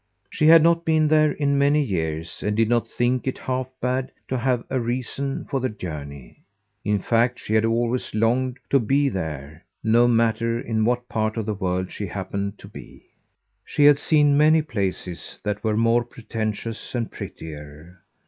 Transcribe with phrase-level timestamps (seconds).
[0.31, 4.11] She had not been there in many years and did not think it half bad
[4.29, 6.41] to have a reason for the journey.
[6.83, 11.45] In fact she had always longed to be there, no matter in what part of
[11.45, 13.03] the world she happened to be.
[13.63, 17.99] She had seen many places that were more pretentious and prettier.